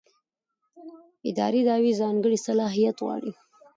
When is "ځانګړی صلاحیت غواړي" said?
2.01-3.31